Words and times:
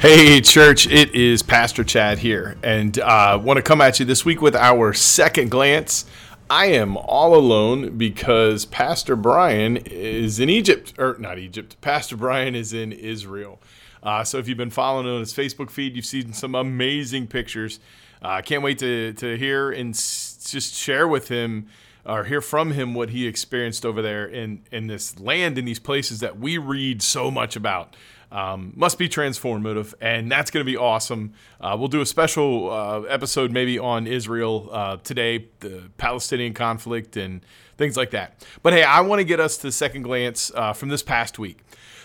Hey, 0.00 0.40
church, 0.40 0.86
it 0.86 1.14
is 1.14 1.42
Pastor 1.42 1.84
Chad 1.84 2.20
here, 2.20 2.56
and 2.62 2.98
I 3.00 3.32
uh, 3.32 3.38
want 3.38 3.58
to 3.58 3.62
come 3.62 3.82
at 3.82 4.00
you 4.00 4.06
this 4.06 4.24
week 4.24 4.40
with 4.40 4.56
our 4.56 4.94
second 4.94 5.50
glance. 5.50 6.06
I 6.48 6.68
am 6.68 6.96
all 6.96 7.34
alone 7.34 7.98
because 7.98 8.64
Pastor 8.64 9.14
Brian 9.14 9.76
is 9.76 10.40
in 10.40 10.48
Egypt, 10.48 10.94
or 10.96 11.16
not 11.18 11.38
Egypt, 11.38 11.78
Pastor 11.82 12.16
Brian 12.16 12.54
is 12.54 12.72
in 12.72 12.92
Israel. 12.92 13.60
Uh, 14.02 14.24
so 14.24 14.38
if 14.38 14.48
you've 14.48 14.56
been 14.56 14.70
following 14.70 15.06
on 15.06 15.20
his 15.20 15.34
Facebook 15.34 15.68
feed, 15.68 15.94
you've 15.94 16.06
seen 16.06 16.32
some 16.32 16.54
amazing 16.54 17.26
pictures. 17.26 17.78
I 18.22 18.38
uh, 18.38 18.40
can't 18.40 18.62
wait 18.62 18.78
to, 18.78 19.12
to 19.12 19.36
hear 19.36 19.70
and 19.70 19.94
s- 19.94 20.48
just 20.50 20.72
share 20.72 21.06
with 21.06 21.28
him 21.28 21.66
or 22.06 22.24
hear 22.24 22.40
from 22.40 22.70
him 22.70 22.94
what 22.94 23.10
he 23.10 23.26
experienced 23.26 23.84
over 23.84 24.00
there 24.00 24.24
in, 24.24 24.62
in 24.72 24.86
this 24.86 25.20
land, 25.20 25.58
in 25.58 25.66
these 25.66 25.78
places 25.78 26.20
that 26.20 26.38
we 26.38 26.56
read 26.56 27.02
so 27.02 27.30
much 27.30 27.54
about. 27.54 27.94
Um, 28.32 28.72
must 28.76 28.96
be 28.96 29.08
transformative, 29.08 29.92
and 30.00 30.30
that's 30.30 30.50
going 30.50 30.64
to 30.64 30.70
be 30.70 30.76
awesome. 30.76 31.32
Uh, 31.60 31.76
we'll 31.78 31.88
do 31.88 32.00
a 32.00 32.06
special 32.06 32.70
uh, 32.70 33.00
episode 33.02 33.50
maybe 33.50 33.78
on 33.78 34.06
Israel 34.06 34.68
uh, 34.70 34.96
today, 34.98 35.48
the 35.58 35.90
Palestinian 35.96 36.54
conflict, 36.54 37.16
and 37.16 37.44
things 37.76 37.96
like 37.96 38.10
that. 38.10 38.46
But 38.62 38.72
hey, 38.72 38.84
I 38.84 39.00
want 39.00 39.18
to 39.18 39.24
get 39.24 39.40
us 39.40 39.56
to 39.58 39.62
the 39.64 39.72
second 39.72 40.02
glance 40.02 40.52
uh, 40.54 40.72
from 40.72 40.90
this 40.90 41.02
past 41.02 41.38
week. 41.38 41.58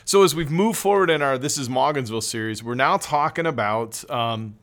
So 0.03 0.23
as 0.23 0.33
we've 0.33 0.51
moved 0.51 0.79
forward 0.79 1.09
in 1.09 1.21
our 1.21 1.37
This 1.37 1.57
is 1.57 1.67
Maugansville 1.67 2.23
series, 2.23 2.63
we're 2.63 2.75
now 2.75 2.97
talking 2.97 3.45
about 3.45 4.09
um, 4.09 4.55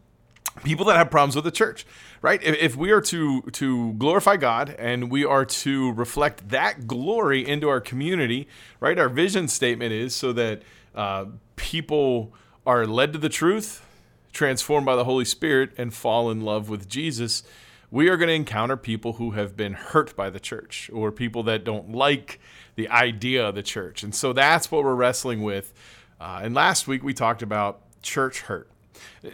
people 0.65 0.85
that 0.87 0.97
have 0.97 1.11
problems 1.11 1.35
with 1.35 1.45
the 1.45 1.51
church 1.51 1.87
right 2.21 2.43
if, 2.43 2.57
if, 2.57 2.77
we 2.77 2.91
are 2.91 3.01
to 3.01 3.43
to 3.53 3.95
glorify 3.95 4.37
god 4.37 4.75
and 4.79 5.11
we 5.11 5.25
are 5.25 5.45
to 5.45 5.93
reflect 5.93 6.49
that 6.51 6.87
glory 6.87 7.47
into 7.47 7.69
our 7.69 7.81
community 7.81 8.47
right 8.79 8.99
our 8.99 9.09
vision 9.09 9.49
statement 9.49 9.93
is 9.93 10.15
so 10.15 10.33
that 10.33 10.63
uh, 10.95 11.27
people 11.57 12.33
are 12.67 12.87
led 12.87 13.13
to 13.13 13.19
the 13.19 13.29
truth, 13.29 13.85
transformed 14.33 14.87
by 14.87 14.97
the 14.97 15.05
Holy 15.05 15.25
Spirit, 15.25 15.71
and 15.77 15.93
fall 15.93 16.31
in 16.31 16.41
love 16.41 16.69
with 16.69 16.89
Jesus, 16.89 17.43
we 17.91 18.09
are 18.09 18.17
going 18.17 18.29
to 18.29 18.35
encounter 18.35 18.77
people 18.77 19.15
who 19.15 19.33
have 19.33 19.55
been 19.55 19.75
hurt 19.75 20.17
by 20.17 20.31
the 20.31 20.41
church 20.41 20.91
or 20.95 21.13
people 21.13 21.43
that 21.43 21.63
don't 21.63 21.93
like 21.93 22.41
the 22.75 22.89
idea 22.89 23.47
of 23.47 23.55
the 23.55 23.63
church. 23.63 24.03
And 24.03 24.15
so 24.15 24.33
that's 24.33 24.71
what 24.71 24.83
we're 24.83 24.95
wrestling 24.95 25.43
with. 25.43 25.75
Uh, 26.19 26.41
and 26.43 26.55
last 26.55 26.89
week 26.89 27.03
we 27.05 27.13
talked 27.13 27.43
about 27.43 27.83
church 28.01 28.41
hurt. 28.41 28.71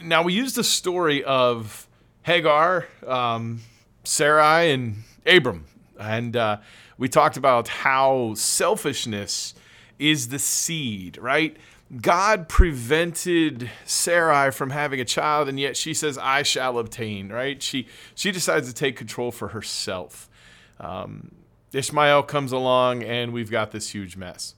Now 0.02 0.24
we 0.24 0.32
used 0.32 0.56
the 0.56 0.64
story 0.64 1.22
of 1.22 1.86
Hagar, 2.22 2.88
um, 3.06 3.60
Sarai, 4.02 4.72
and 4.72 5.04
Abram. 5.24 5.64
And 5.98 6.36
uh, 6.36 6.56
we 6.96 7.08
talked 7.08 7.36
about 7.36 7.68
how 7.68 8.34
selfishness 8.34 9.54
is 9.98 10.28
the 10.28 10.38
seed, 10.38 11.18
right? 11.18 11.56
God 12.02 12.48
prevented 12.48 13.70
Sarai 13.86 14.50
from 14.50 14.70
having 14.70 15.00
a 15.00 15.04
child, 15.04 15.48
and 15.48 15.58
yet 15.58 15.76
she 15.76 15.94
says, 15.94 16.18
"I 16.18 16.42
shall 16.42 16.78
obtain." 16.78 17.30
Right? 17.30 17.62
She 17.62 17.88
she 18.14 18.30
decides 18.30 18.68
to 18.68 18.74
take 18.74 18.96
control 18.96 19.30
for 19.30 19.48
herself. 19.48 20.28
Um, 20.78 21.32
Ishmael 21.72 22.24
comes 22.24 22.52
along, 22.52 23.02
and 23.02 23.32
we've 23.32 23.50
got 23.50 23.70
this 23.72 23.90
huge 23.90 24.16
mess. 24.16 24.54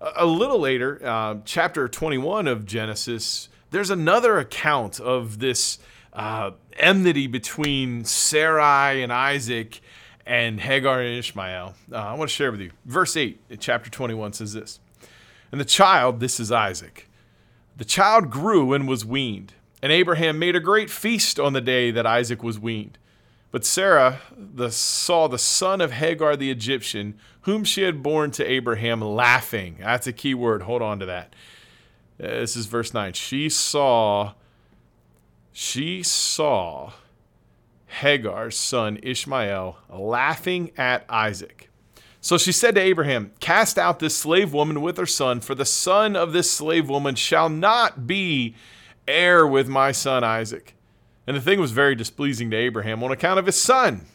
A, 0.00 0.12
a 0.18 0.26
little 0.26 0.58
later, 0.58 1.00
uh, 1.04 1.36
chapter 1.44 1.88
21 1.88 2.46
of 2.46 2.64
Genesis, 2.64 3.48
there's 3.70 3.90
another 3.90 4.38
account 4.38 5.00
of 5.00 5.40
this 5.40 5.78
uh, 6.12 6.52
enmity 6.78 7.26
between 7.26 8.04
Sarai 8.04 9.02
and 9.02 9.12
Isaac 9.12 9.80
and 10.28 10.60
Hagar 10.60 11.00
and 11.00 11.18
Ishmael. 11.18 11.74
Uh, 11.90 11.96
I 11.96 12.12
want 12.12 12.28
to 12.28 12.36
share 12.36 12.52
with 12.52 12.60
you. 12.60 12.70
Verse 12.84 13.16
8, 13.16 13.40
chapter 13.58 13.90
21 13.90 14.34
says 14.34 14.52
this. 14.52 14.78
And 15.50 15.58
the 15.58 15.64
child, 15.64 16.20
this 16.20 16.38
is 16.38 16.52
Isaac, 16.52 17.08
the 17.76 17.84
child 17.84 18.30
grew 18.30 18.74
and 18.74 18.86
was 18.86 19.04
weaned. 19.04 19.54
And 19.80 19.90
Abraham 19.90 20.38
made 20.38 20.54
a 20.54 20.60
great 20.60 20.90
feast 20.90 21.40
on 21.40 21.54
the 21.54 21.60
day 21.60 21.90
that 21.90 22.04
Isaac 22.04 22.42
was 22.42 22.58
weaned. 22.58 22.98
But 23.50 23.64
Sarah 23.64 24.20
the, 24.36 24.70
saw 24.70 25.28
the 25.28 25.38
son 25.38 25.80
of 25.80 25.92
Hagar 25.92 26.36
the 26.36 26.50
Egyptian, 26.50 27.18
whom 27.42 27.64
she 27.64 27.82
had 27.82 28.02
borne 28.02 28.30
to 28.32 28.44
Abraham, 28.44 29.00
laughing. 29.00 29.76
That's 29.80 30.06
a 30.06 30.12
key 30.12 30.34
word. 30.34 30.62
Hold 30.62 30.82
on 30.82 30.98
to 30.98 31.06
that. 31.06 31.34
Uh, 32.22 32.26
this 32.26 32.56
is 32.56 32.66
verse 32.66 32.92
9. 32.92 33.14
She 33.14 33.48
saw, 33.48 34.34
she 35.52 36.02
saw 36.02 36.92
Hagar's 37.98 38.56
son 38.56 38.98
Ishmael 39.02 39.78
laughing 39.90 40.70
at 40.76 41.04
Isaac. 41.08 41.68
So 42.20 42.38
she 42.38 42.52
said 42.52 42.74
to 42.74 42.80
Abraham, 42.80 43.32
Cast 43.40 43.78
out 43.78 43.98
this 43.98 44.16
slave 44.16 44.52
woman 44.52 44.82
with 44.82 44.96
her 44.98 45.06
son, 45.06 45.40
for 45.40 45.54
the 45.54 45.64
son 45.64 46.14
of 46.14 46.32
this 46.32 46.50
slave 46.50 46.88
woman 46.88 47.14
shall 47.16 47.48
not 47.48 48.06
be 48.06 48.54
heir 49.06 49.46
with 49.46 49.68
my 49.68 49.92
son 49.92 50.22
Isaac. 50.22 50.74
And 51.26 51.36
the 51.36 51.40
thing 51.40 51.60
was 51.60 51.72
very 51.72 51.94
displeasing 51.94 52.50
to 52.50 52.56
Abraham 52.56 53.02
on 53.02 53.10
account 53.10 53.38
of 53.38 53.46
his 53.46 53.60
son. 53.60 54.06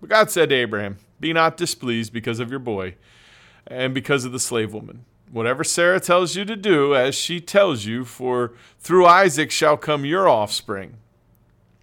But 0.00 0.10
God 0.10 0.30
said 0.30 0.50
to 0.50 0.54
Abraham, 0.54 0.98
Be 1.18 1.32
not 1.32 1.56
displeased 1.56 2.12
because 2.12 2.40
of 2.40 2.50
your 2.50 2.60
boy 2.60 2.94
and 3.66 3.92
because 3.92 4.24
of 4.24 4.32
the 4.32 4.40
slave 4.40 4.72
woman. 4.72 5.04
Whatever 5.32 5.64
Sarah 5.64 5.98
tells 5.98 6.36
you 6.36 6.44
to 6.44 6.54
do, 6.54 6.94
as 6.94 7.16
she 7.16 7.40
tells 7.40 7.86
you, 7.86 8.04
for 8.04 8.52
through 8.78 9.06
Isaac 9.06 9.50
shall 9.50 9.76
come 9.76 10.04
your 10.04 10.28
offspring. 10.28 10.98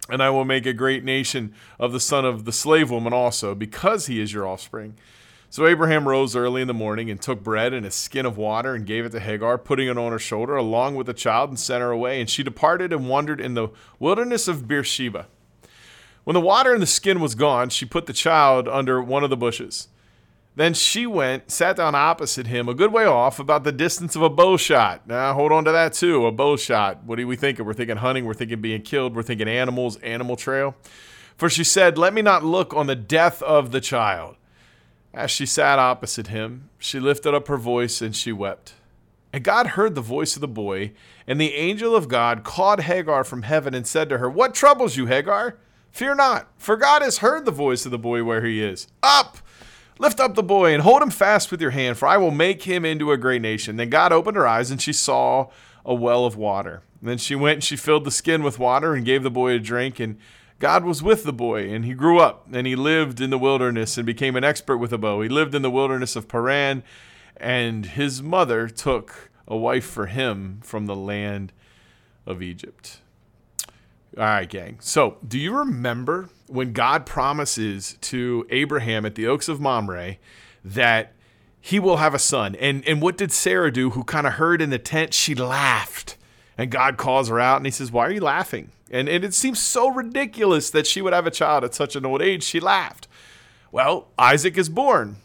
And 0.08 0.22
I 0.22 0.30
will 0.30 0.44
make 0.44 0.66
a 0.66 0.74
great 0.74 1.02
nation 1.02 1.54
of 1.78 1.92
the 1.92 2.00
son 2.00 2.24
of 2.24 2.44
the 2.44 2.52
slave 2.52 2.90
woman 2.90 3.12
also, 3.12 3.54
because 3.54 4.06
he 4.06 4.20
is 4.20 4.32
your 4.32 4.46
offspring. 4.46 4.96
So 5.48 5.66
Abraham 5.66 6.08
rose 6.08 6.34
early 6.34 6.62
in 6.62 6.68
the 6.68 6.74
morning 6.74 7.10
and 7.10 7.22
took 7.22 7.42
bread 7.42 7.72
and 7.72 7.86
a 7.86 7.90
skin 7.90 8.26
of 8.26 8.36
water 8.36 8.74
and 8.74 8.84
gave 8.84 9.06
it 9.06 9.10
to 9.10 9.20
Hagar, 9.20 9.56
putting 9.56 9.88
it 9.88 9.96
on 9.96 10.10
her 10.10 10.18
shoulder 10.18 10.56
along 10.56 10.96
with 10.96 11.06
the 11.06 11.14
child 11.14 11.48
and 11.48 11.58
sent 11.58 11.80
her 11.80 11.92
away. 11.92 12.20
And 12.20 12.28
she 12.28 12.42
departed 12.42 12.92
and 12.92 13.08
wandered 13.08 13.40
in 13.40 13.54
the 13.54 13.68
wilderness 13.98 14.48
of 14.48 14.66
Beersheba. 14.66 15.26
When 16.24 16.34
the 16.34 16.40
water 16.40 16.74
in 16.74 16.80
the 16.80 16.86
skin 16.86 17.20
was 17.20 17.34
gone, 17.34 17.68
she 17.68 17.84
put 17.86 18.06
the 18.06 18.12
child 18.12 18.66
under 18.66 19.00
one 19.00 19.22
of 19.22 19.30
the 19.30 19.36
bushes. 19.36 19.88
Then 20.56 20.72
she 20.72 21.04
went, 21.04 21.50
sat 21.50 21.76
down 21.76 21.96
opposite 21.96 22.46
him, 22.46 22.68
a 22.68 22.74
good 22.74 22.92
way 22.92 23.04
off, 23.04 23.40
about 23.40 23.64
the 23.64 23.72
distance 23.72 24.14
of 24.14 24.22
a 24.22 24.30
bow 24.30 24.56
shot. 24.56 25.06
Now, 25.06 25.34
hold 25.34 25.50
on 25.50 25.64
to 25.64 25.72
that 25.72 25.94
too, 25.94 26.26
a 26.26 26.32
bow 26.32 26.56
shot. 26.56 27.02
What 27.04 27.18
are 27.18 27.26
we 27.26 27.34
thinking? 27.34 27.64
We're 27.64 27.74
thinking 27.74 27.96
hunting, 27.96 28.24
we're 28.24 28.34
thinking 28.34 28.60
being 28.60 28.82
killed, 28.82 29.16
we're 29.16 29.24
thinking 29.24 29.48
animals, 29.48 29.96
animal 29.96 30.36
trail. 30.36 30.76
For 31.36 31.50
she 31.50 31.64
said, 31.64 31.98
Let 31.98 32.14
me 32.14 32.22
not 32.22 32.44
look 32.44 32.72
on 32.72 32.86
the 32.86 32.94
death 32.94 33.42
of 33.42 33.72
the 33.72 33.80
child. 33.80 34.36
As 35.12 35.30
she 35.30 35.46
sat 35.46 35.78
opposite 35.78 36.28
him, 36.28 36.70
she 36.78 37.00
lifted 37.00 37.34
up 37.34 37.48
her 37.48 37.56
voice 37.56 38.00
and 38.00 38.14
she 38.14 38.32
wept. 38.32 38.74
And 39.32 39.42
God 39.42 39.68
heard 39.68 39.96
the 39.96 40.00
voice 40.00 40.36
of 40.36 40.40
the 40.40 40.48
boy, 40.48 40.92
and 41.26 41.40
the 41.40 41.54
angel 41.54 41.96
of 41.96 42.06
God 42.06 42.44
called 42.44 42.82
Hagar 42.82 43.24
from 43.24 43.42
heaven 43.42 43.74
and 43.74 43.84
said 43.84 44.08
to 44.08 44.18
her, 44.18 44.30
What 44.30 44.54
troubles 44.54 44.96
you, 44.96 45.06
Hagar? 45.06 45.56
Fear 45.90 46.14
not, 46.16 46.48
for 46.56 46.76
God 46.76 47.02
has 47.02 47.18
heard 47.18 47.44
the 47.44 47.50
voice 47.50 47.84
of 47.84 47.90
the 47.90 47.98
boy 47.98 48.22
where 48.22 48.44
he 48.44 48.62
is. 48.62 48.86
Up! 49.02 49.38
Lift 49.98 50.18
up 50.18 50.34
the 50.34 50.42
boy 50.42 50.72
and 50.72 50.82
hold 50.82 51.02
him 51.02 51.10
fast 51.10 51.50
with 51.50 51.60
your 51.60 51.70
hand, 51.70 51.96
for 51.96 52.08
I 52.08 52.16
will 52.16 52.32
make 52.32 52.64
him 52.64 52.84
into 52.84 53.12
a 53.12 53.16
great 53.16 53.42
nation. 53.42 53.76
Then 53.76 53.90
God 53.90 54.12
opened 54.12 54.36
her 54.36 54.46
eyes, 54.46 54.70
and 54.70 54.82
she 54.82 54.92
saw 54.92 55.48
a 55.84 55.94
well 55.94 56.24
of 56.24 56.36
water. 56.36 56.82
And 57.00 57.08
then 57.08 57.18
she 57.18 57.34
went 57.34 57.56
and 57.56 57.64
she 57.64 57.76
filled 57.76 58.04
the 58.04 58.10
skin 58.10 58.42
with 58.42 58.58
water 58.58 58.94
and 58.94 59.04
gave 59.04 59.22
the 59.22 59.30
boy 59.30 59.52
a 59.52 59.58
drink. 59.58 60.00
And 60.00 60.18
God 60.58 60.84
was 60.84 61.02
with 61.02 61.24
the 61.24 61.32
boy, 61.32 61.70
and 61.70 61.84
he 61.84 61.94
grew 61.94 62.18
up, 62.18 62.46
and 62.52 62.66
he 62.66 62.74
lived 62.74 63.20
in 63.20 63.30
the 63.30 63.38
wilderness 63.38 63.96
and 63.96 64.06
became 64.06 64.36
an 64.36 64.44
expert 64.44 64.78
with 64.78 64.92
a 64.92 64.98
bow. 64.98 65.20
He 65.20 65.28
lived 65.28 65.54
in 65.54 65.62
the 65.62 65.70
wilderness 65.70 66.16
of 66.16 66.28
Paran, 66.28 66.82
and 67.36 67.86
his 67.86 68.22
mother 68.22 68.68
took 68.68 69.30
a 69.46 69.56
wife 69.56 69.84
for 69.84 70.06
him 70.06 70.60
from 70.62 70.86
the 70.86 70.96
land 70.96 71.52
of 72.26 72.40
Egypt. 72.40 73.00
All 74.16 74.24
right, 74.24 74.48
gang. 74.48 74.78
So, 74.80 75.18
do 75.26 75.38
you 75.38 75.56
remember 75.56 76.30
when 76.46 76.72
God 76.72 77.06
promises 77.06 77.96
to 78.02 78.46
Abraham 78.50 79.04
at 79.06 79.14
the 79.14 79.26
Oaks 79.26 79.48
of 79.48 79.60
Mamre 79.60 80.16
that 80.64 81.12
he 81.60 81.78
will 81.78 81.98
have 81.98 82.14
a 82.14 82.18
son? 82.18 82.54
And 82.56 82.86
and 82.86 83.00
what 83.00 83.16
did 83.16 83.32
Sarah 83.32 83.72
do 83.72 83.90
who 83.90 84.04
kind 84.04 84.26
of 84.26 84.34
heard 84.34 84.60
in 84.60 84.70
the 84.70 84.78
tent? 84.78 85.14
She 85.14 85.34
laughed. 85.34 86.16
And 86.56 86.70
God 86.70 86.96
calls 86.96 87.28
her 87.28 87.40
out 87.40 87.56
and 87.56 87.66
he 87.66 87.72
says, 87.72 87.90
Why 87.90 88.06
are 88.06 88.12
you 88.12 88.20
laughing? 88.20 88.70
And, 88.90 89.08
and 89.08 89.24
it 89.24 89.34
seems 89.34 89.60
so 89.60 89.88
ridiculous 89.88 90.70
that 90.70 90.86
she 90.86 91.02
would 91.02 91.12
have 91.12 91.26
a 91.26 91.30
child 91.30 91.64
at 91.64 91.74
such 91.74 91.96
an 91.96 92.06
old 92.06 92.22
age. 92.22 92.44
She 92.44 92.60
laughed. 92.60 93.08
Well, 93.72 94.08
Isaac 94.18 94.56
is 94.56 94.68
born. 94.68 95.16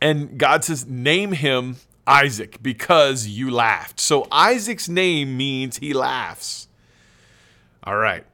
And 0.00 0.38
God 0.38 0.62
says, 0.62 0.86
Name 0.86 1.32
him 1.32 1.76
Isaac 2.06 2.62
because 2.62 3.26
you 3.26 3.50
laughed. 3.50 3.98
So 3.98 4.28
Isaac's 4.30 4.88
name 4.88 5.36
means 5.36 5.78
he 5.78 5.92
laughs. 5.92 6.68
All 7.82 7.96
right. 7.96 8.24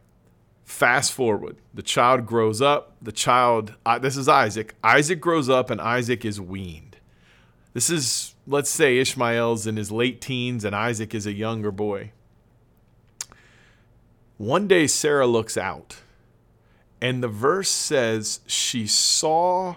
Fast 0.72 1.12
forward. 1.12 1.58
The 1.74 1.82
child 1.82 2.26
grows 2.26 2.62
up. 2.62 2.96
The 3.00 3.12
child, 3.12 3.74
this 4.00 4.16
is 4.16 4.26
Isaac. 4.26 4.74
Isaac 4.82 5.20
grows 5.20 5.50
up 5.50 5.68
and 5.68 5.80
Isaac 5.80 6.24
is 6.24 6.40
weaned. 6.40 6.96
This 7.74 7.90
is, 7.90 8.34
let's 8.46 8.70
say, 8.70 8.96
Ishmael's 8.96 9.66
in 9.66 9.76
his 9.76 9.92
late 9.92 10.22
teens 10.22 10.64
and 10.64 10.74
Isaac 10.74 11.14
is 11.14 11.26
a 11.26 11.32
younger 11.32 11.70
boy. 11.70 12.12
One 14.38 14.66
day 14.66 14.86
Sarah 14.86 15.26
looks 15.26 15.58
out, 15.58 15.98
and 17.00 17.22
the 17.22 17.28
verse 17.28 17.70
says 17.70 18.40
she 18.46 18.86
saw 18.86 19.76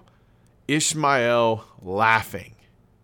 Ishmael 0.68 1.66
laughing. 1.82 2.56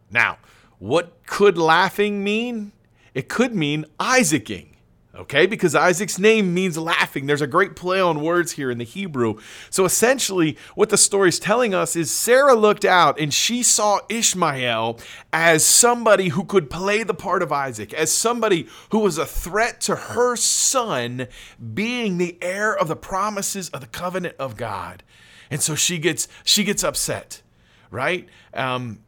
Now, 0.09 0.37
what 0.79 1.25
could 1.27 1.57
laughing 1.57 2.23
mean? 2.23 2.71
It 3.13 3.27
could 3.27 3.53
mean 3.53 3.85
Isaacing. 3.99 4.77
Okay? 5.15 5.45
Because 5.45 5.75
Isaac's 5.75 6.17
name 6.17 6.53
means 6.53 6.77
laughing. 6.77 7.25
There's 7.25 7.41
a 7.41 7.47
great 7.47 7.75
play 7.75 7.99
on 7.99 8.21
words 8.21 8.53
here 8.53 8.71
in 8.71 8.77
the 8.77 8.83
Hebrew. 8.83 9.35
So 9.69 9.85
essentially, 9.85 10.57
what 10.75 10.89
the 10.89 10.97
story's 10.97 11.39
telling 11.39 11.73
us 11.73 11.95
is 11.95 12.11
Sarah 12.11 12.55
looked 12.55 12.85
out 12.85 13.19
and 13.19 13.33
she 13.33 13.63
saw 13.63 13.99
Ishmael 14.09 14.99
as 15.33 15.65
somebody 15.65 16.29
who 16.29 16.45
could 16.45 16.69
play 16.69 17.03
the 17.03 17.13
part 17.13 17.41
of 17.41 17.51
Isaac, 17.51 17.93
as 17.93 18.11
somebody 18.11 18.67
who 18.91 18.99
was 18.99 19.17
a 19.17 19.25
threat 19.25 19.81
to 19.81 19.95
her 19.95 20.35
son 20.35 21.27
being 21.73 22.17
the 22.17 22.37
heir 22.41 22.75
of 22.75 22.87
the 22.87 22.95
promises 22.95 23.69
of 23.69 23.81
the 23.81 23.87
covenant 23.87 24.35
of 24.39 24.57
God. 24.57 25.03
And 25.49 25.61
so 25.61 25.75
she 25.75 25.97
gets 25.97 26.29
she 26.45 26.63
gets 26.63 26.83
upset, 26.83 27.41
right? 27.89 28.27
Um, 28.53 28.99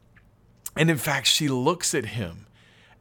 and 0.75 0.89
in 0.89 0.97
fact, 0.97 1.27
she 1.27 1.47
looks 1.47 1.95
at 1.95 2.07
him 2.07 2.42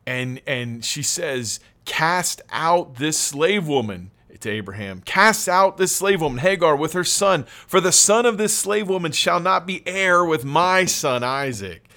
and 0.06 0.40
and 0.46 0.84
she 0.84 1.02
says, 1.02 1.60
Cast 1.84 2.42
out 2.50 2.96
this 2.96 3.18
slave 3.18 3.66
woman 3.66 4.10
to 4.42 4.50
Abraham. 4.50 5.00
Cast 5.04 5.48
out 5.48 5.76
this 5.76 5.94
slave 5.94 6.20
woman, 6.20 6.38
Hagar, 6.38 6.76
with 6.76 6.92
her 6.92 7.04
son, 7.04 7.44
for 7.66 7.80
the 7.80 7.92
son 7.92 8.26
of 8.26 8.38
this 8.38 8.56
slave 8.56 8.88
woman 8.88 9.12
shall 9.12 9.40
not 9.40 9.66
be 9.66 9.86
heir 9.86 10.24
with 10.24 10.44
my 10.44 10.84
son 10.84 11.24
Isaac. 11.24 11.88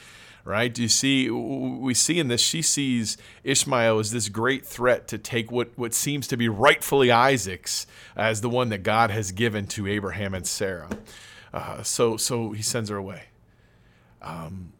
Right? 0.43 0.71
Do 0.71 0.83
you 0.83 0.89
see? 0.89 1.27
We 1.29 1.95
see 1.95 2.19
in 2.19 2.27
this, 2.27 2.39
she 2.39 2.61
sees 2.61 3.17
Ishmael 3.43 3.97
as 3.97 4.11
this 4.11 4.29
great 4.29 4.63
threat 4.63 5.07
to 5.07 5.17
take 5.17 5.51
what, 5.51 5.71
what 5.75 5.95
seems 5.95 6.27
to 6.27 6.37
be 6.37 6.47
rightfully 6.47 7.09
Isaac's 7.09 7.87
as 8.15 8.41
the 8.41 8.49
one 8.49 8.69
that 8.69 8.83
God 8.83 9.09
has 9.09 9.31
given 9.31 9.65
to 9.67 9.87
Abraham 9.87 10.35
and 10.35 10.45
Sarah. 10.45 10.89
Uh, 11.51 11.81
so, 11.81 12.15
so 12.15 12.51
he 12.51 12.61
sends 12.61 12.91
her 12.91 12.95
away. 12.95 13.23
Um, 14.21 14.73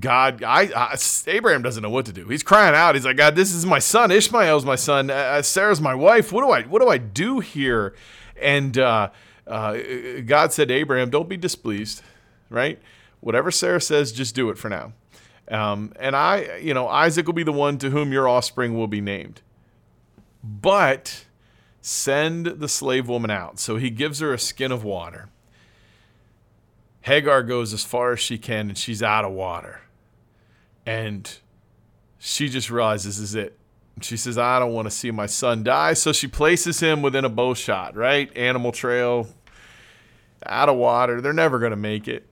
God, 0.00 0.42
I, 0.42 0.70
I, 0.74 0.96
Abraham 1.26 1.62
doesn't 1.62 1.82
know 1.82 1.90
what 1.90 2.06
to 2.06 2.12
do. 2.12 2.26
He's 2.28 2.42
crying 2.42 2.74
out. 2.74 2.94
He's 2.94 3.04
like, 3.04 3.18
God, 3.18 3.36
this 3.36 3.54
is 3.54 3.66
my 3.66 3.78
son. 3.78 4.10
Ishmael's 4.10 4.64
my 4.64 4.76
son. 4.76 5.10
Uh, 5.10 5.14
uh, 5.14 5.42
Sarah's 5.42 5.80
my 5.80 5.94
wife. 5.94 6.32
What 6.32 6.42
do 6.42 6.50
I, 6.50 6.62
what 6.62 6.80
do 6.80 6.88
I 6.88 6.98
do 6.98 7.40
here? 7.40 7.94
And 8.40 8.78
uh, 8.78 9.10
uh, 9.46 9.76
God 10.24 10.52
said 10.52 10.70
Abraham, 10.70 11.10
don't 11.10 11.28
be 11.28 11.36
displeased, 11.36 12.02
right? 12.48 12.80
Whatever 13.20 13.50
Sarah 13.50 13.80
says, 13.80 14.10
just 14.10 14.34
do 14.34 14.48
it 14.48 14.58
for 14.58 14.70
now. 14.70 14.92
Um, 15.48 15.92
and 15.98 16.16
I, 16.16 16.56
you 16.58 16.72
know, 16.72 16.88
Isaac 16.88 17.26
will 17.26 17.34
be 17.34 17.42
the 17.42 17.52
one 17.52 17.76
to 17.78 17.90
whom 17.90 18.10
your 18.10 18.26
offspring 18.26 18.74
will 18.74 18.86
be 18.86 19.02
named. 19.02 19.42
But 20.42 21.26
send 21.82 22.46
the 22.46 22.68
slave 22.68 23.08
woman 23.08 23.30
out. 23.30 23.58
So 23.58 23.76
he 23.76 23.90
gives 23.90 24.20
her 24.20 24.32
a 24.32 24.38
skin 24.38 24.72
of 24.72 24.82
water. 24.82 25.28
Hagar 27.04 27.42
goes 27.42 27.74
as 27.74 27.84
far 27.84 28.12
as 28.12 28.20
she 28.20 28.38
can 28.38 28.70
and 28.70 28.78
she's 28.78 29.02
out 29.02 29.26
of 29.26 29.32
water. 29.32 29.82
And 30.86 31.30
she 32.18 32.48
just 32.48 32.70
realizes 32.70 33.18
this 33.18 33.28
is 33.30 33.34
it. 33.34 33.58
She 34.00 34.16
says, 34.16 34.38
I 34.38 34.58
don't 34.58 34.72
want 34.72 34.86
to 34.86 34.90
see 34.90 35.10
my 35.10 35.26
son 35.26 35.62
die. 35.62 35.92
So 35.92 36.14
she 36.14 36.28
places 36.28 36.80
him 36.80 37.02
within 37.02 37.26
a 37.26 37.28
bow 37.28 37.52
shot, 37.52 37.94
right? 37.94 38.34
Animal 38.34 38.72
trail, 38.72 39.28
out 40.46 40.70
of 40.70 40.76
water. 40.76 41.20
They're 41.20 41.34
never 41.34 41.58
going 41.58 41.72
to 41.72 41.76
make 41.76 42.08
it. 42.08 42.26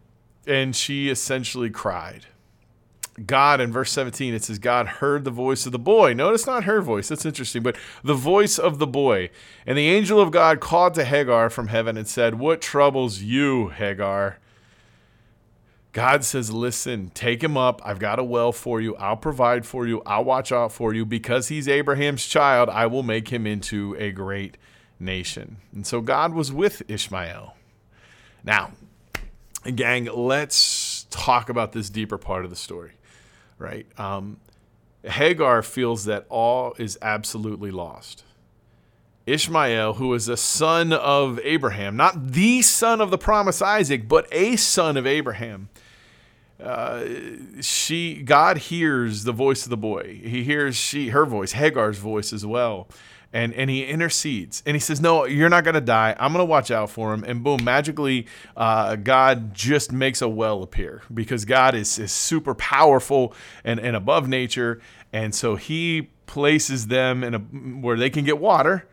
And 0.46 0.74
she 0.74 1.10
essentially 1.10 1.68
cried. 1.68 2.24
God, 3.26 3.60
in 3.60 3.72
verse 3.72 3.92
17, 3.92 4.32
it 4.32 4.42
says, 4.42 4.58
God 4.58 4.86
heard 4.86 5.24
the 5.24 5.30
voice 5.30 5.66
of 5.66 5.72
the 5.72 5.78
boy. 5.78 6.14
Notice 6.14 6.46
not 6.46 6.64
her 6.64 6.80
voice. 6.80 7.08
That's 7.08 7.26
interesting, 7.26 7.62
but 7.62 7.76
the 8.02 8.14
voice 8.14 8.58
of 8.58 8.78
the 8.78 8.86
boy. 8.86 9.28
And 9.66 9.76
the 9.76 9.90
angel 9.90 10.18
of 10.18 10.30
God 10.30 10.60
called 10.60 10.94
to 10.94 11.04
Hagar 11.04 11.50
from 11.50 11.68
heaven 11.68 11.98
and 11.98 12.08
said, 12.08 12.36
What 12.36 12.62
troubles 12.62 13.20
you, 13.20 13.68
Hagar? 13.68 14.38
God 15.92 16.24
says, 16.24 16.50
Listen, 16.50 17.10
take 17.14 17.42
him 17.42 17.56
up. 17.56 17.82
I've 17.84 17.98
got 17.98 18.18
a 18.18 18.24
well 18.24 18.52
for 18.52 18.80
you. 18.80 18.96
I'll 18.96 19.16
provide 19.16 19.66
for 19.66 19.86
you. 19.86 20.02
I'll 20.06 20.24
watch 20.24 20.50
out 20.50 20.72
for 20.72 20.94
you. 20.94 21.04
Because 21.04 21.48
he's 21.48 21.68
Abraham's 21.68 22.26
child, 22.26 22.68
I 22.70 22.86
will 22.86 23.02
make 23.02 23.28
him 23.28 23.46
into 23.46 23.94
a 23.98 24.10
great 24.10 24.56
nation. 24.98 25.58
And 25.74 25.86
so 25.86 26.00
God 26.00 26.32
was 26.32 26.50
with 26.50 26.82
Ishmael. 26.88 27.56
Now, 28.42 28.72
gang, 29.74 30.06
let's 30.06 31.06
talk 31.10 31.48
about 31.48 31.72
this 31.72 31.90
deeper 31.90 32.18
part 32.18 32.44
of 32.44 32.50
the 32.50 32.56
story, 32.56 32.92
right? 33.58 33.86
Um, 33.98 34.38
Hagar 35.04 35.62
feels 35.62 36.06
that 36.06 36.26
all 36.28 36.74
is 36.78 36.98
absolutely 37.02 37.70
lost. 37.70 38.24
Ishmael, 39.26 39.94
who 39.94 40.14
is 40.14 40.28
a 40.28 40.36
son 40.36 40.92
of 40.92 41.38
Abraham, 41.44 41.96
not 41.96 42.32
the 42.32 42.62
son 42.62 43.00
of 43.00 43.10
the 43.10 43.18
promised 43.18 43.62
Isaac, 43.62 44.08
but 44.08 44.26
a 44.32 44.56
son 44.56 44.96
of 44.96 45.06
Abraham, 45.06 45.68
uh, 46.62 47.04
she 47.60 48.22
God 48.22 48.58
hears 48.58 49.24
the 49.24 49.32
voice 49.32 49.64
of 49.64 49.70
the 49.70 49.76
boy. 49.76 50.20
He 50.22 50.44
hears 50.44 50.76
she 50.76 51.08
her 51.08 51.26
voice, 51.26 51.52
Hagar's 51.52 51.98
voice 51.98 52.32
as 52.32 52.46
well. 52.46 52.88
And, 53.34 53.54
and 53.54 53.70
he 53.70 53.84
intercedes 53.86 54.62
and 54.66 54.76
he 54.76 54.80
says, 54.80 55.00
No, 55.00 55.24
you're 55.24 55.48
not 55.48 55.64
going 55.64 55.74
to 55.74 55.80
die. 55.80 56.14
I'm 56.20 56.32
going 56.32 56.42
to 56.42 56.50
watch 56.50 56.70
out 56.70 56.90
for 56.90 57.14
him. 57.14 57.24
And 57.24 57.42
boom, 57.42 57.64
magically, 57.64 58.26
uh, 58.56 58.96
God 58.96 59.54
just 59.54 59.90
makes 59.90 60.20
a 60.20 60.28
well 60.28 60.62
appear 60.62 61.02
because 61.12 61.46
God 61.46 61.74
is, 61.74 61.98
is 61.98 62.12
super 62.12 62.54
powerful 62.54 63.34
and, 63.64 63.80
and 63.80 63.96
above 63.96 64.28
nature. 64.28 64.82
And 65.14 65.34
so 65.34 65.56
he 65.56 66.10
places 66.26 66.88
them 66.88 67.24
in 67.24 67.34
a 67.34 67.38
where 67.38 67.96
they 67.96 68.10
can 68.10 68.24
get 68.24 68.38
water 68.38 68.86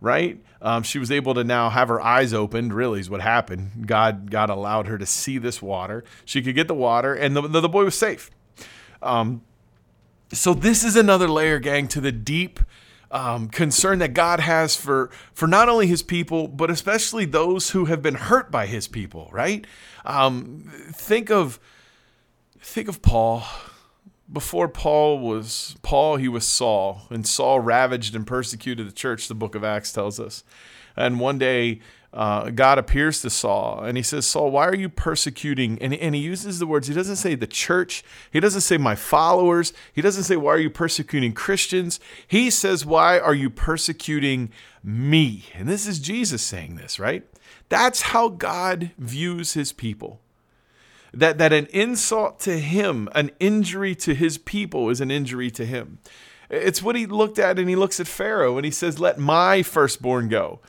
right? 0.00 0.38
Um, 0.62 0.82
she 0.82 0.98
was 0.98 1.10
able 1.10 1.34
to 1.34 1.44
now 1.44 1.70
have 1.70 1.88
her 1.88 2.00
eyes 2.00 2.32
opened. 2.32 2.72
Really, 2.72 3.00
is 3.00 3.10
what 3.10 3.20
happened. 3.20 3.86
God, 3.86 4.30
God 4.30 4.50
allowed 4.50 4.86
her 4.86 4.98
to 4.98 5.06
see 5.06 5.38
this 5.38 5.60
water. 5.60 6.04
She 6.24 6.42
could 6.42 6.54
get 6.54 6.68
the 6.68 6.74
water, 6.74 7.14
and 7.14 7.36
the, 7.36 7.42
the, 7.42 7.60
the 7.60 7.68
boy 7.68 7.84
was 7.84 7.96
safe. 7.96 8.30
Um, 9.02 9.42
so 10.32 10.54
this 10.54 10.82
is 10.82 10.96
another 10.96 11.28
layer, 11.28 11.58
gang, 11.58 11.88
to 11.88 12.00
the 12.00 12.12
deep 12.12 12.60
um, 13.10 13.48
concern 13.48 14.00
that 14.00 14.14
God 14.14 14.40
has 14.40 14.76
for 14.76 15.10
for 15.32 15.46
not 15.46 15.68
only 15.68 15.86
His 15.86 16.02
people, 16.02 16.48
but 16.48 16.70
especially 16.70 17.24
those 17.24 17.70
who 17.70 17.84
have 17.86 18.02
been 18.02 18.14
hurt 18.16 18.50
by 18.50 18.66
His 18.66 18.88
people. 18.88 19.28
Right? 19.32 19.66
Um, 20.04 20.70
think 20.92 21.30
of 21.30 21.60
think 22.60 22.88
of 22.88 23.02
Paul 23.02 23.44
before 24.32 24.68
Paul 24.68 25.18
was 25.18 25.76
Paul, 25.82 26.16
he 26.16 26.28
was 26.28 26.46
Saul, 26.46 27.02
and 27.10 27.26
Saul 27.26 27.60
ravaged 27.60 28.14
and 28.14 28.26
persecuted 28.26 28.88
the 28.88 28.92
church, 28.92 29.28
the 29.28 29.34
book 29.34 29.54
of 29.54 29.64
Acts 29.64 29.92
tells 29.92 30.18
us. 30.18 30.44
And 30.96 31.20
one 31.20 31.38
day, 31.38 31.80
uh, 32.16 32.48
God 32.48 32.78
appears 32.78 33.20
to 33.20 33.28
Saul 33.28 33.80
and 33.80 33.98
he 33.98 34.02
says, 34.02 34.26
Saul, 34.26 34.50
why 34.50 34.66
are 34.66 34.74
you 34.74 34.88
persecuting? 34.88 35.78
And, 35.82 35.92
and 35.92 36.14
he 36.14 36.22
uses 36.22 36.58
the 36.58 36.66
words, 36.66 36.88
he 36.88 36.94
doesn't 36.94 37.16
say 37.16 37.34
the 37.34 37.46
church, 37.46 38.02
he 38.30 38.40
doesn't 38.40 38.62
say 38.62 38.78
my 38.78 38.94
followers, 38.94 39.74
he 39.92 40.00
doesn't 40.00 40.24
say, 40.24 40.36
why 40.36 40.54
are 40.54 40.58
you 40.58 40.70
persecuting 40.70 41.34
Christians? 41.34 42.00
He 42.26 42.48
says, 42.48 42.86
why 42.86 43.18
are 43.18 43.34
you 43.34 43.50
persecuting 43.50 44.50
me? 44.82 45.44
And 45.54 45.68
this 45.68 45.86
is 45.86 45.98
Jesus 45.98 46.40
saying 46.40 46.76
this, 46.76 46.98
right? 46.98 47.24
That's 47.68 48.00
how 48.00 48.30
God 48.30 48.92
views 48.96 49.52
his 49.52 49.72
people 49.72 50.20
that, 51.16 51.38
that 51.38 51.52
an 51.52 51.66
insult 51.72 52.38
to 52.40 52.58
him, 52.58 53.08
an 53.14 53.30
injury 53.40 53.94
to 53.96 54.14
his 54.14 54.38
people, 54.38 54.90
is 54.90 55.00
an 55.00 55.10
injury 55.10 55.50
to 55.52 55.64
him. 55.64 55.98
It's 56.50 56.82
what 56.82 56.94
he 56.94 57.06
looked 57.06 57.38
at, 57.38 57.58
and 57.58 57.68
he 57.68 57.76
looks 57.76 57.98
at 57.98 58.06
Pharaoh 58.06 58.56
and 58.56 58.64
he 58.64 58.70
says, 58.70 59.00
Let 59.00 59.18
my 59.18 59.62
firstborn 59.62 60.28
go. 60.28 60.60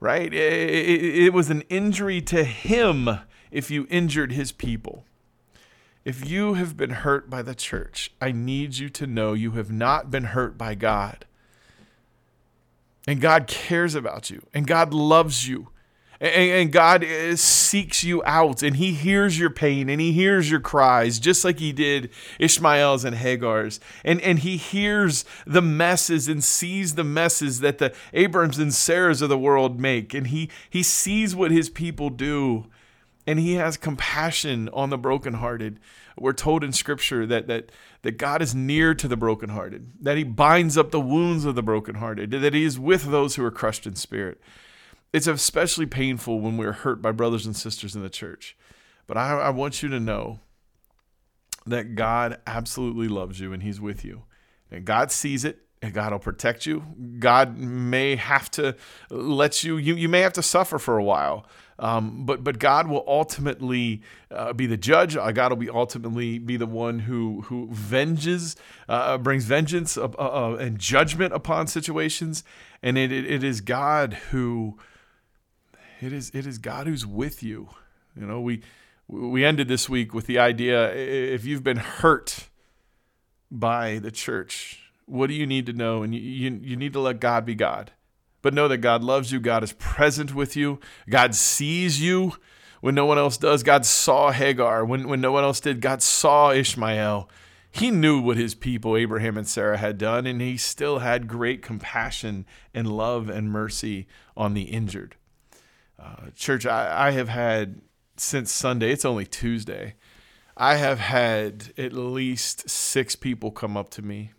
Right? 0.00 0.32
It, 0.32 0.52
it, 0.70 1.24
it 1.24 1.32
was 1.32 1.50
an 1.50 1.62
injury 1.62 2.20
to 2.22 2.44
him 2.44 3.08
if 3.50 3.70
you 3.70 3.86
injured 3.90 4.32
his 4.32 4.52
people. 4.52 5.04
If 6.04 6.28
you 6.28 6.54
have 6.54 6.76
been 6.76 6.90
hurt 6.90 7.28
by 7.28 7.42
the 7.42 7.54
church, 7.54 8.12
I 8.20 8.32
need 8.32 8.78
you 8.78 8.88
to 8.90 9.06
know 9.06 9.32
you 9.32 9.50
have 9.52 9.70
not 9.70 10.10
been 10.10 10.24
hurt 10.24 10.56
by 10.56 10.74
God. 10.74 11.26
And 13.06 13.20
God 13.20 13.46
cares 13.46 13.94
about 13.94 14.30
you, 14.30 14.46
and 14.54 14.66
God 14.66 14.94
loves 14.94 15.48
you, 15.48 15.68
and, 16.20 16.72
God 16.72 17.04
uh, 17.04 17.36
seeks 17.36 18.02
you 18.02 18.22
out 18.24 18.62
and 18.62 18.76
he 18.76 18.92
hears 18.92 19.38
your 19.38 19.50
pain 19.50 19.88
and 19.88 20.00
he 20.00 20.12
hears 20.12 20.50
your 20.50 20.60
cries, 20.60 21.18
just 21.18 21.44
like 21.44 21.60
he 21.60 21.72
did 21.72 22.10
Ishmael's 22.40 23.04
and 23.04 23.14
Hagar's. 23.14 23.78
And, 24.04 24.20
and 24.22 24.40
he 24.40 24.56
hears 24.56 25.24
the 25.46 25.62
messes 25.62 26.26
and 26.26 26.42
sees 26.42 26.96
the 26.96 27.04
messes 27.04 27.60
that 27.60 27.78
the 27.78 27.94
Abrams 28.12 28.58
and 28.58 28.72
Sarahs 28.72 29.22
of 29.22 29.28
the 29.28 29.38
world 29.38 29.80
make. 29.80 30.12
And 30.12 30.28
he, 30.28 30.50
he 30.68 30.82
sees 30.82 31.36
what 31.36 31.52
his 31.52 31.70
people 31.70 32.10
do 32.10 32.66
and 33.24 33.38
he 33.38 33.54
has 33.54 33.76
compassion 33.76 34.68
on 34.72 34.90
the 34.90 34.98
brokenhearted. 34.98 35.78
We're 36.16 36.32
told 36.32 36.64
in 36.64 36.72
scripture 36.72 37.26
that, 37.26 37.46
that, 37.46 37.70
that 38.02 38.18
God 38.18 38.42
is 38.42 38.54
near 38.54 38.92
to 38.94 39.06
the 39.06 39.16
brokenhearted, 39.16 39.92
that 40.00 40.16
he 40.16 40.24
binds 40.24 40.76
up 40.76 40.90
the 40.90 41.00
wounds 41.00 41.44
of 41.44 41.54
the 41.54 41.62
brokenhearted, 41.62 42.32
that 42.32 42.54
he 42.54 42.64
is 42.64 42.76
with 42.76 43.04
those 43.04 43.36
who 43.36 43.44
are 43.44 43.52
crushed 43.52 43.86
in 43.86 43.94
spirit 43.94 44.40
it's 45.12 45.26
especially 45.26 45.86
painful 45.86 46.40
when 46.40 46.56
we're 46.56 46.72
hurt 46.72 47.00
by 47.00 47.12
brothers 47.12 47.46
and 47.46 47.56
sisters 47.56 47.94
in 47.94 48.02
the 48.02 48.10
church. 48.10 48.56
But 49.06 49.16
I, 49.16 49.38
I, 49.38 49.50
want 49.50 49.82
you 49.82 49.88
to 49.88 49.98
know 49.98 50.40
that 51.66 51.94
God 51.94 52.38
absolutely 52.46 53.08
loves 53.08 53.40
you 53.40 53.52
and 53.52 53.62
He's 53.62 53.80
with 53.80 54.04
you. 54.04 54.24
And 54.70 54.84
God 54.84 55.10
sees 55.10 55.44
it 55.44 55.60
and 55.80 55.94
God 55.94 56.12
will 56.12 56.18
protect 56.18 56.66
you. 56.66 56.82
God 57.18 57.56
may 57.56 58.16
have 58.16 58.50
to 58.52 58.76
let 59.10 59.64
you, 59.64 59.78
you, 59.78 59.94
you 59.94 60.08
may 60.08 60.20
have 60.20 60.34
to 60.34 60.42
suffer 60.42 60.78
for 60.78 60.98
a 60.98 61.04
while. 61.04 61.46
Um, 61.80 62.26
but 62.26 62.42
but 62.42 62.58
God 62.58 62.88
will 62.88 63.04
ultimately 63.06 64.02
uh, 64.32 64.52
be 64.52 64.66
the 64.66 64.76
judge. 64.76 65.16
Uh, 65.16 65.30
God 65.30 65.52
will 65.52 65.56
be 65.56 65.70
ultimately 65.70 66.40
be 66.40 66.56
the 66.56 66.66
one 66.66 66.98
who 67.00 67.42
who 67.42 67.68
venges, 67.70 68.56
uh, 68.88 69.16
brings 69.18 69.44
vengeance 69.44 69.96
uh, 69.96 70.08
uh, 70.18 70.56
and 70.58 70.78
judgment 70.78 71.32
upon 71.32 71.68
situations. 71.68 72.42
And 72.82 72.98
it, 72.98 73.12
it, 73.12 73.30
it 73.30 73.44
is 73.44 73.60
God 73.60 74.14
who 74.30 74.76
it 76.00 76.12
is 76.12 76.30
it 76.34 76.46
is 76.46 76.58
God 76.58 76.86
who's 76.86 77.06
with 77.06 77.42
you. 77.42 77.70
You 78.16 78.26
know 78.26 78.40
we 78.40 78.62
we 79.06 79.44
ended 79.44 79.68
this 79.68 79.88
week 79.88 80.12
with 80.12 80.26
the 80.26 80.38
idea 80.38 80.92
if 80.94 81.44
you've 81.44 81.64
been 81.64 81.78
hurt 81.78 82.48
by 83.50 83.98
the 83.98 84.10
church 84.10 84.88
what 85.08 85.28
do 85.28 85.34
you 85.34 85.46
need 85.46 85.66
to 85.66 85.72
know? 85.72 86.02
And 86.02 86.14
you, 86.14 86.20
you, 86.20 86.60
you 86.62 86.76
need 86.76 86.92
to 86.92 87.00
let 87.00 87.20
God 87.20 87.44
be 87.44 87.54
God. 87.54 87.92
But 88.42 88.54
know 88.54 88.68
that 88.68 88.78
God 88.78 89.02
loves 89.02 89.32
you. 89.32 89.40
God 89.40 89.64
is 89.64 89.72
present 89.72 90.34
with 90.34 90.54
you. 90.54 90.78
God 91.08 91.34
sees 91.34 92.00
you 92.00 92.34
when 92.80 92.94
no 92.94 93.06
one 93.06 93.18
else 93.18 93.36
does. 93.36 93.62
God 93.62 93.84
saw 93.84 94.30
Hagar 94.30 94.84
when, 94.84 95.08
when 95.08 95.20
no 95.20 95.32
one 95.32 95.44
else 95.44 95.60
did. 95.60 95.80
God 95.80 96.02
saw 96.02 96.52
Ishmael. 96.52 97.28
He 97.70 97.90
knew 97.90 98.20
what 98.20 98.36
his 98.36 98.54
people, 98.54 98.96
Abraham 98.96 99.36
and 99.36 99.46
Sarah, 99.46 99.76
had 99.76 99.98
done, 99.98 100.26
and 100.26 100.40
he 100.40 100.56
still 100.56 101.00
had 101.00 101.28
great 101.28 101.62
compassion 101.62 102.46
and 102.72 102.90
love 102.90 103.28
and 103.28 103.50
mercy 103.50 104.06
on 104.36 104.54
the 104.54 104.62
injured. 104.62 105.16
Uh, 105.98 106.30
church, 106.34 106.64
I, 106.64 107.08
I 107.08 107.10
have 107.12 107.28
had 107.28 107.80
since 108.16 108.52
Sunday, 108.52 108.92
it's 108.92 109.04
only 109.04 109.26
Tuesday, 109.26 109.94
I 110.56 110.76
have 110.76 110.98
had 110.98 111.72
at 111.78 111.92
least 111.92 112.68
six 112.68 113.16
people 113.16 113.50
come 113.50 113.76
up 113.76 113.90
to 113.90 114.02
me 114.02 114.32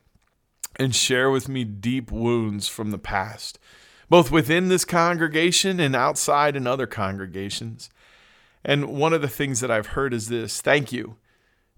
and 0.76 0.96
share 0.96 1.30
with 1.30 1.48
me 1.50 1.64
deep 1.64 2.12
wounds 2.12 2.68
from 2.68 2.92
the 2.92 2.98
past, 2.98 3.60
both 4.10 4.32
within 4.32 4.70
this 4.70 4.86
congregation 4.86 5.80
and 5.80 5.96
outside 5.96 6.56
in 6.56 6.68
other 6.68 6.88
congregations. 6.88 7.90
And 8.64 8.90
one 8.90 9.14
of 9.14 9.22
the 9.22 9.28
things 9.28 9.62
that 9.62 9.72
I've 9.72 9.88
heard 9.88 10.14
is 10.14 10.28
this 10.28 10.62
thank 10.62 10.92
you. 10.92 11.16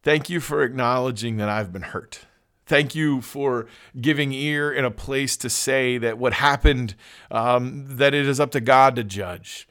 Thank 0.03 0.29
you 0.29 0.39
for 0.39 0.63
acknowledging 0.63 1.37
that 1.37 1.49
I've 1.49 1.71
been 1.71 1.83
hurt. 1.83 2.25
Thank 2.65 2.95
you 2.95 3.21
for 3.21 3.67
giving 3.99 4.31
ear 4.31 4.71
in 4.71 4.85
a 4.85 4.91
place 4.91 5.37
to 5.37 5.49
say 5.49 5.97
that 5.99 6.17
what 6.17 6.33
happened, 6.33 6.95
um, 7.29 7.97
that 7.97 8.13
it 8.13 8.27
is 8.27 8.39
up 8.39 8.51
to 8.51 8.61
God 8.61 8.95
to 8.95 9.03
judge. 9.03 9.67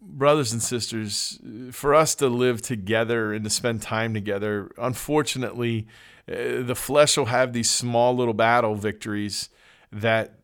Brothers 0.00 0.52
and 0.52 0.62
sisters, 0.62 1.38
for 1.72 1.94
us 1.94 2.14
to 2.16 2.28
live 2.28 2.60
together 2.62 3.32
and 3.32 3.44
to 3.44 3.50
spend 3.50 3.82
time 3.82 4.14
together, 4.14 4.70
unfortunately, 4.76 5.86
uh, 6.30 6.62
the 6.62 6.74
flesh 6.74 7.16
will 7.16 7.26
have 7.26 7.52
these 7.52 7.70
small 7.70 8.14
little 8.14 8.34
battle 8.34 8.74
victories 8.74 9.48
that 9.92 10.34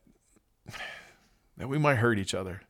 that 1.56 1.68
we 1.68 1.78
might 1.78 1.96
hurt 1.96 2.18
each 2.18 2.34
other. 2.34 2.62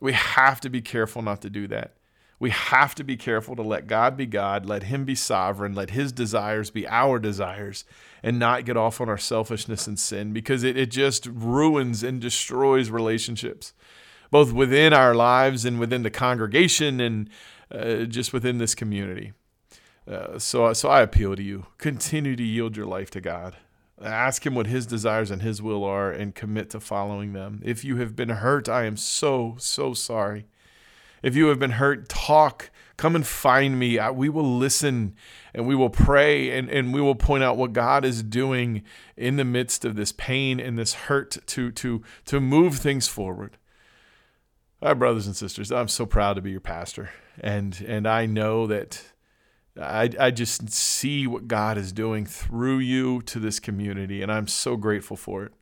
We 0.00 0.12
have 0.12 0.60
to 0.60 0.70
be 0.70 0.80
careful 0.80 1.22
not 1.22 1.42
to 1.42 1.50
do 1.50 1.66
that. 1.68 1.96
We 2.38 2.50
have 2.50 2.94
to 2.94 3.04
be 3.04 3.18
careful 3.18 3.54
to 3.56 3.62
let 3.62 3.86
God 3.86 4.16
be 4.16 4.24
God, 4.24 4.64
let 4.64 4.84
Him 4.84 5.04
be 5.04 5.14
sovereign, 5.14 5.74
let 5.74 5.90
His 5.90 6.10
desires 6.10 6.70
be 6.70 6.88
our 6.88 7.18
desires, 7.18 7.84
and 8.22 8.38
not 8.38 8.64
get 8.64 8.78
off 8.78 9.00
on 9.00 9.10
our 9.10 9.18
selfishness 9.18 9.86
and 9.86 9.98
sin 9.98 10.32
because 10.32 10.64
it, 10.64 10.78
it 10.78 10.90
just 10.90 11.26
ruins 11.26 12.02
and 12.02 12.18
destroys 12.18 12.88
relationships, 12.88 13.74
both 14.30 14.52
within 14.52 14.92
our 14.92 15.14
lives 15.14 15.64
and 15.64 15.78
within 15.78 16.02
the 16.02 16.10
congregation 16.10 17.00
and 17.00 17.28
uh, 17.70 18.04
just 18.04 18.32
within 18.32 18.58
this 18.58 18.74
community. 18.74 19.32
Uh, 20.08 20.38
so, 20.38 20.72
so 20.72 20.88
I 20.88 21.02
appeal 21.02 21.36
to 21.36 21.42
you. 21.42 21.66
Continue 21.78 22.36
to 22.36 22.42
yield 22.42 22.76
your 22.76 22.86
life 22.86 23.10
to 23.10 23.20
God. 23.20 23.56
Ask 24.02 24.46
Him 24.46 24.54
what 24.54 24.66
His 24.66 24.86
desires 24.86 25.30
and 25.30 25.42
His 25.42 25.60
will 25.60 25.84
are 25.84 26.10
and 26.10 26.34
commit 26.34 26.70
to 26.70 26.80
following 26.80 27.32
them. 27.32 27.60
If 27.64 27.84
you 27.84 27.96
have 27.96 28.16
been 28.16 28.30
hurt, 28.30 28.68
I 28.68 28.84
am 28.84 28.96
so, 28.96 29.56
so 29.58 29.92
sorry. 29.94 30.46
If 31.22 31.36
you 31.36 31.48
have 31.48 31.58
been 31.58 31.72
hurt, 31.72 32.08
talk. 32.08 32.70
Come 32.96 33.14
and 33.14 33.26
find 33.26 33.78
me. 33.78 33.98
I, 33.98 34.10
we 34.10 34.28
will 34.28 34.58
listen 34.58 35.14
and 35.54 35.66
we 35.66 35.74
will 35.74 35.90
pray 35.90 36.50
and, 36.50 36.68
and 36.68 36.92
we 36.92 37.00
will 37.00 37.14
point 37.14 37.44
out 37.44 37.56
what 37.56 37.72
God 37.72 38.04
is 38.04 38.22
doing 38.22 38.82
in 39.16 39.36
the 39.36 39.44
midst 39.44 39.84
of 39.84 39.96
this 39.96 40.12
pain 40.12 40.60
and 40.60 40.78
this 40.78 40.94
hurt 40.94 41.38
to, 41.46 41.70
to, 41.72 42.02
to 42.26 42.40
move 42.40 42.76
things 42.76 43.06
forward. 43.06 43.56
Our 44.82 44.94
brothers 44.94 45.26
and 45.26 45.36
sisters, 45.36 45.70
I'm 45.70 45.88
so 45.88 46.06
proud 46.06 46.34
to 46.34 46.42
be 46.42 46.52
your 46.52 46.60
pastor. 46.60 47.10
And, 47.38 47.78
and 47.86 48.06
I 48.06 48.24
know 48.24 48.66
that 48.66 49.02
I, 49.78 50.10
I 50.18 50.30
just 50.30 50.70
see 50.70 51.26
what 51.26 51.48
God 51.48 51.76
is 51.76 51.92
doing 51.92 52.24
through 52.24 52.78
you 52.78 53.20
to 53.22 53.38
this 53.38 53.60
community, 53.60 54.22
and 54.22 54.32
I'm 54.32 54.48
so 54.48 54.76
grateful 54.76 55.18
for 55.18 55.44
it. 55.44 55.52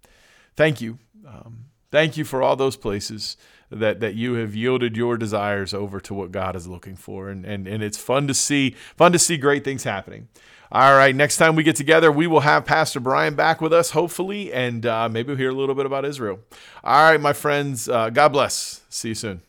Thank 0.55 0.81
you. 0.81 0.99
Um, 1.27 1.65
thank 1.91 2.17
you 2.17 2.25
for 2.25 2.43
all 2.43 2.55
those 2.55 2.77
places 2.77 3.37
that, 3.71 3.99
that 4.01 4.15
you 4.15 4.35
have 4.35 4.55
yielded 4.55 4.97
your 4.97 5.17
desires 5.17 5.75
over 5.75 6.01
to 6.01 6.15
what 6.15 6.31
God 6.31 6.55
is 6.55 6.69
looking 6.69 6.97
for. 6.97 7.29
And, 7.29 7.45
and, 7.45 7.67
and 7.67 7.83
it's 7.83 7.99
fun 7.99 8.29
to 8.29 8.35
see, 8.35 8.77
fun 8.97 9.13
to 9.13 9.19
see 9.19 9.37
great 9.37 9.65
things 9.65 9.85
happening. 9.85 10.29
All 10.71 10.95
right, 10.95 11.17
next 11.17 11.39
time 11.39 11.57
we 11.57 11.63
get 11.63 11.77
together, 11.77 12.13
we 12.13 12.27
will 12.27 12.41
have 12.41 12.67
Pastor 12.67 13.01
Brian 13.01 13.35
back 13.35 13.63
with 13.63 13.73
us, 13.73 13.91
hopefully, 13.93 14.53
and 14.53 14.85
uh, 14.85 15.09
maybe 15.09 15.29
we'll 15.29 15.39
hear 15.39 15.49
a 15.49 15.55
little 15.55 15.75
bit 15.75 15.87
about 15.87 16.05
Israel. 16.05 16.41
All 16.85 17.11
right, 17.11 17.21
my 17.21 17.33
friends, 17.33 17.89
uh, 17.89 18.11
God 18.11 18.29
bless. 18.29 18.83
See 18.91 19.09
you 19.09 19.15
soon. 19.15 19.48